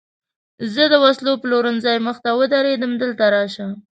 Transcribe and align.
زه 0.73 0.83
د 0.91 0.93
وسلو 1.03 1.31
پلورنځۍ 1.43 1.97
مخې 2.05 2.21
ته 2.25 2.31
ودرېدم، 2.39 2.91
دلته 3.01 3.25
راشه. 3.35 3.67